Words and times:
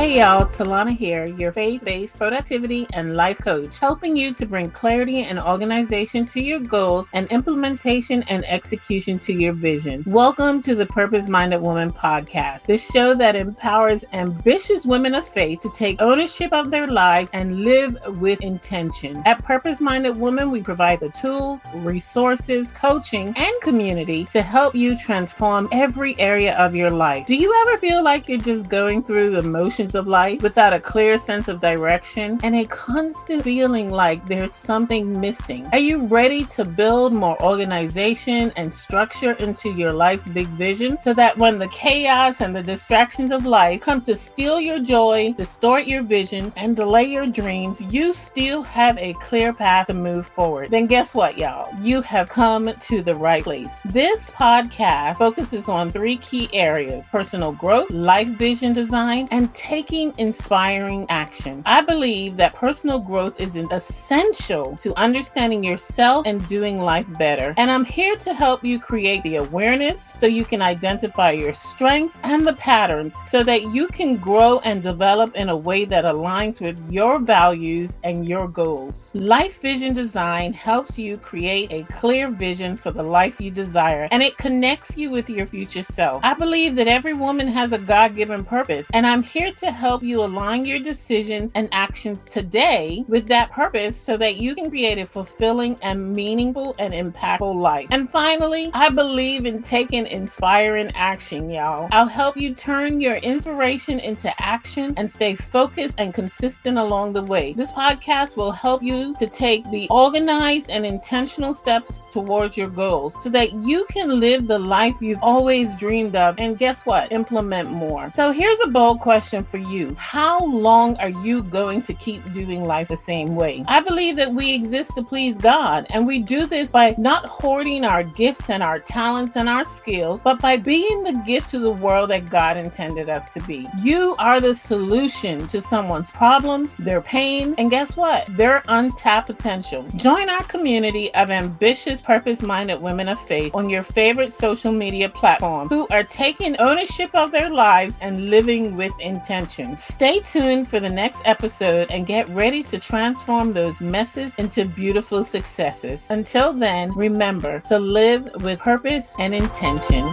Hey 0.00 0.20
y'all, 0.20 0.46
Talana 0.46 0.96
here, 0.96 1.26
your 1.26 1.52
faith 1.52 1.84
based 1.84 2.16
productivity 2.16 2.86
and 2.94 3.14
life 3.14 3.36
coach, 3.36 3.78
helping 3.78 4.16
you 4.16 4.32
to 4.32 4.46
bring 4.46 4.70
clarity 4.70 5.24
and 5.24 5.38
organization 5.38 6.24
to 6.24 6.40
your 6.40 6.58
goals 6.58 7.10
and 7.12 7.30
implementation 7.30 8.22
and 8.30 8.42
execution 8.46 9.18
to 9.18 9.34
your 9.34 9.52
vision. 9.52 10.02
Welcome 10.06 10.62
to 10.62 10.74
the 10.74 10.86
Purpose 10.86 11.28
Minded 11.28 11.60
Woman 11.60 11.92
podcast, 11.92 12.64
the 12.64 12.78
show 12.78 13.14
that 13.16 13.36
empowers 13.36 14.06
ambitious 14.14 14.86
women 14.86 15.14
of 15.14 15.28
faith 15.28 15.60
to 15.60 15.70
take 15.76 16.00
ownership 16.00 16.50
of 16.54 16.70
their 16.70 16.86
lives 16.86 17.30
and 17.34 17.56
live 17.56 17.94
with 18.18 18.40
intention. 18.40 19.22
At 19.26 19.44
Purpose 19.44 19.82
Minded 19.82 20.16
Woman, 20.16 20.50
we 20.50 20.62
provide 20.62 21.00
the 21.00 21.10
tools, 21.10 21.70
resources, 21.74 22.72
coaching, 22.72 23.34
and 23.36 23.60
community 23.60 24.24
to 24.32 24.40
help 24.40 24.74
you 24.74 24.96
transform 24.96 25.68
every 25.72 26.18
area 26.18 26.56
of 26.56 26.74
your 26.74 26.90
life. 26.90 27.26
Do 27.26 27.36
you 27.36 27.54
ever 27.66 27.76
feel 27.76 28.02
like 28.02 28.30
you're 28.30 28.38
just 28.38 28.70
going 28.70 29.02
through 29.02 29.32
the 29.32 29.42
motions 29.42 29.89
of 29.94 30.06
life 30.06 30.42
without 30.42 30.72
a 30.72 30.80
clear 30.80 31.18
sense 31.18 31.48
of 31.48 31.60
direction 31.60 32.38
and 32.42 32.54
a 32.54 32.64
constant 32.66 33.42
feeling 33.42 33.90
like 33.90 34.24
there's 34.26 34.52
something 34.52 35.20
missing? 35.20 35.66
Are 35.72 35.78
you 35.78 36.06
ready 36.06 36.44
to 36.46 36.64
build 36.64 37.12
more 37.12 37.40
organization 37.42 38.52
and 38.56 38.72
structure 38.72 39.32
into 39.32 39.70
your 39.70 39.92
life's 39.92 40.28
big 40.28 40.46
vision 40.48 40.98
so 40.98 41.12
that 41.14 41.36
when 41.36 41.58
the 41.58 41.68
chaos 41.68 42.40
and 42.40 42.54
the 42.54 42.62
distractions 42.62 43.30
of 43.30 43.46
life 43.46 43.80
come 43.80 44.00
to 44.02 44.14
steal 44.14 44.60
your 44.60 44.78
joy, 44.78 45.34
distort 45.36 45.86
your 45.86 46.02
vision, 46.02 46.52
and 46.56 46.76
delay 46.76 47.04
your 47.04 47.26
dreams, 47.26 47.80
you 47.80 48.14
still 48.14 48.62
have 48.62 48.96
a 48.98 49.12
clear 49.14 49.52
path 49.52 49.88
to 49.88 49.94
move 49.94 50.26
forward? 50.26 50.70
Then 50.70 50.86
guess 50.86 51.14
what, 51.14 51.36
y'all? 51.36 51.68
You 51.82 52.02
have 52.02 52.28
come 52.28 52.72
to 52.72 53.02
the 53.02 53.14
right 53.14 53.42
place. 53.42 53.80
This 53.86 54.30
podcast 54.30 55.16
focuses 55.16 55.68
on 55.68 55.90
three 55.90 56.16
key 56.16 56.48
areas 56.52 57.08
personal 57.10 57.52
growth, 57.52 57.90
life 57.90 58.28
vision 58.28 58.72
design, 58.72 59.26
and 59.30 59.52
taking 59.52 59.79
inspiring 60.18 61.06
action. 61.08 61.62
I 61.66 61.80
believe 61.80 62.36
that 62.36 62.54
personal 62.54 62.98
growth 62.98 63.40
is 63.40 63.56
essential 63.56 64.76
to 64.76 64.94
understanding 64.96 65.64
yourself 65.64 66.26
and 66.26 66.46
doing 66.46 66.78
life 66.78 67.06
better. 67.18 67.54
And 67.56 67.70
I'm 67.70 67.84
here 67.84 68.16
to 68.16 68.34
help 68.34 68.64
you 68.64 68.78
create 68.78 69.22
the 69.22 69.36
awareness 69.36 70.02
so 70.02 70.26
you 70.26 70.44
can 70.44 70.62
identify 70.62 71.30
your 71.30 71.54
strengths 71.54 72.20
and 72.24 72.46
the 72.46 72.54
patterns 72.54 73.16
so 73.24 73.42
that 73.44 73.72
you 73.72 73.88
can 73.88 74.16
grow 74.16 74.58
and 74.60 74.82
develop 74.82 75.34
in 75.34 75.48
a 75.48 75.56
way 75.56 75.84
that 75.86 76.04
aligns 76.04 76.60
with 76.60 76.80
your 76.90 77.18
values 77.18 77.98
and 78.04 78.28
your 78.28 78.48
goals. 78.48 79.14
Life 79.14 79.60
vision 79.60 79.92
design 79.92 80.52
helps 80.52 80.98
you 80.98 81.16
create 81.16 81.72
a 81.72 81.84
clear 81.84 82.28
vision 82.28 82.76
for 82.76 82.90
the 82.90 83.02
life 83.02 83.40
you 83.40 83.50
desire 83.50 84.08
and 84.10 84.22
it 84.22 84.36
connects 84.36 84.96
you 84.96 85.10
with 85.10 85.30
your 85.30 85.46
future 85.46 85.82
self. 85.82 86.22
I 86.24 86.34
believe 86.34 86.76
that 86.76 86.88
every 86.88 87.14
woman 87.14 87.48
has 87.48 87.72
a 87.72 87.78
God 87.78 88.14
given 88.14 88.44
purpose, 88.44 88.88
and 88.92 89.06
I'm 89.06 89.22
here 89.22 89.52
to 89.52 89.69
help 89.74 90.02
you 90.02 90.22
align 90.22 90.64
your 90.64 90.78
decisions 90.78 91.52
and 91.54 91.68
actions 91.72 92.24
today 92.24 93.04
with 93.08 93.26
that 93.28 93.50
purpose 93.50 93.96
so 93.96 94.16
that 94.16 94.36
you 94.36 94.54
can 94.54 94.70
create 94.70 94.98
a 94.98 95.06
fulfilling 95.06 95.76
and 95.82 96.12
meaningful 96.12 96.74
and 96.78 96.94
impactful 96.94 97.54
life. 97.54 97.88
And 97.90 98.08
finally, 98.08 98.70
I 98.74 98.90
believe 98.90 99.46
in 99.46 99.62
taking 99.62 100.06
inspiring 100.06 100.90
action, 100.94 101.50
y'all. 101.50 101.88
I'll 101.92 102.06
help 102.06 102.36
you 102.36 102.54
turn 102.54 103.00
your 103.00 103.16
inspiration 103.16 104.00
into 104.00 104.32
action 104.42 104.94
and 104.96 105.10
stay 105.10 105.34
focused 105.34 106.00
and 106.00 106.12
consistent 106.12 106.78
along 106.78 107.12
the 107.12 107.22
way. 107.22 107.52
This 107.52 107.72
podcast 107.72 108.36
will 108.36 108.52
help 108.52 108.82
you 108.82 109.14
to 109.16 109.26
take 109.26 109.68
the 109.70 109.86
organized 109.90 110.70
and 110.70 110.84
intentional 110.84 111.54
steps 111.54 112.06
towards 112.06 112.56
your 112.56 112.68
goals 112.68 113.22
so 113.22 113.30
that 113.30 113.52
you 113.64 113.86
can 113.90 114.20
live 114.20 114.46
the 114.46 114.58
life 114.58 114.94
you've 115.00 115.22
always 115.22 115.74
dreamed 115.76 116.16
of. 116.16 116.36
And 116.38 116.58
guess 116.58 116.86
what? 116.86 117.12
Implement 117.12 117.70
more. 117.70 118.10
So 118.12 118.32
here's 118.32 118.58
a 118.64 118.68
bold 118.68 119.00
question 119.00 119.44
for 119.44 119.58
you 119.60 119.94
How 119.98 120.44
long 120.44 120.96
are 120.96 121.10
you 121.10 121.42
going 121.42 121.82
to 121.82 121.94
keep 121.94 122.32
doing 122.32 122.64
life 122.64 122.88
the 122.88 122.96
same 122.96 123.36
way? 123.36 123.64
I 123.68 123.80
believe 123.80 124.16
that 124.16 124.32
we 124.32 124.54
exist 124.54 124.94
to 124.96 125.02
please 125.02 125.36
God, 125.38 125.86
and 125.90 126.06
we 126.06 126.18
do 126.18 126.46
this 126.46 126.70
by 126.70 126.94
not 126.98 127.26
hoarding 127.26 127.84
our 127.84 128.02
gifts 128.02 128.50
and 128.50 128.62
our 128.62 128.78
talents 128.78 129.36
and 129.36 129.48
our 129.48 129.64
skills, 129.64 130.22
but 130.22 130.40
by 130.40 130.56
being 130.56 131.02
the 131.02 131.12
gift 131.26 131.48
to 131.48 131.58
the 131.58 131.70
world 131.70 132.10
that 132.10 132.30
God 132.30 132.56
intended 132.56 133.08
us 133.08 133.32
to 133.34 133.40
be. 133.42 133.66
You 133.82 134.14
are 134.18 134.40
the 134.40 134.54
solution 134.54 135.46
to 135.48 135.60
someone's 135.60 136.10
problems, 136.10 136.76
their 136.76 137.00
pain, 137.00 137.54
and 137.58 137.70
guess 137.70 137.96
what? 137.96 138.26
Their 138.36 138.62
untapped 138.68 139.28
potential. 139.28 139.86
Join 139.96 140.28
our 140.28 140.44
community 140.44 141.12
of 141.14 141.30
ambitious, 141.30 142.00
purpose 142.00 142.42
minded 142.42 142.80
women 142.80 143.08
of 143.08 143.20
faith 143.20 143.54
on 143.54 143.68
your 143.68 143.82
favorite 143.82 144.32
social 144.32 144.72
media 144.72 145.08
platform 145.08 145.68
who 145.68 145.86
are 145.90 146.04
taking 146.04 146.56
ownership 146.58 147.10
of 147.14 147.32
their 147.32 147.50
lives 147.50 147.96
and 148.00 148.30
living 148.30 148.76
with 148.76 148.92
intention. 149.00 149.49
Stay 149.76 150.20
tuned 150.20 150.68
for 150.68 150.78
the 150.78 150.88
next 150.88 151.22
episode 151.24 151.90
and 151.90 152.06
get 152.06 152.28
ready 152.28 152.62
to 152.62 152.78
transform 152.78 153.52
those 153.52 153.80
messes 153.80 154.34
into 154.36 154.64
beautiful 154.64 155.24
successes. 155.24 156.06
Until 156.10 156.52
then, 156.52 156.92
remember 156.94 157.58
to 157.60 157.78
live 157.78 158.28
with 158.42 158.60
purpose 158.60 159.14
and 159.18 159.34
intention. 159.34 160.08